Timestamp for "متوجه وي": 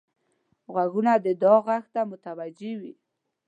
2.11-2.93